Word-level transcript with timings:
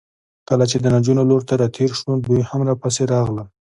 کله 0.49 0.65
چې 0.71 0.77
د 0.79 0.85
نجونو 0.95 1.21
لور 1.29 1.41
ته 1.49 1.53
راتېر 1.61 1.91
شوو، 1.99 2.21
دوی 2.25 2.41
هم 2.49 2.61
راپسې 2.69 3.03
راغلل. 3.13 3.47